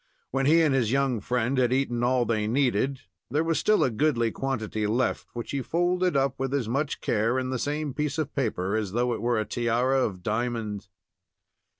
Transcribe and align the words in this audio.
When 0.31 0.47
he 0.47 0.63
and 0.63 0.73
his 0.73 0.91
young 0.91 1.19
friend 1.21 1.59
had 1.59 1.71
eaten 1.71 2.03
all 2.03 2.25
they 2.25 2.47
needed, 2.47 3.01
there 3.29 3.43
was 3.43 3.59
still 3.59 3.83
a 3.83 3.91
goodly 3.91 4.31
quantity 4.31 4.87
left, 4.87 5.27
which 5.33 5.51
he 5.51 5.61
folded 5.61 6.17
up 6.17 6.39
with 6.39 6.55
as 6.55 6.67
much 6.67 7.01
care 7.01 7.37
in 7.37 7.51
the 7.51 7.59
same 7.59 7.93
piece 7.93 8.17
of 8.17 8.33
paper 8.33 8.75
as 8.75 8.93
though 8.93 9.13
it 9.13 9.21
were 9.21 9.37
a 9.39 9.45
tiara 9.45 9.99
of 10.01 10.23
diamonds. 10.23 10.89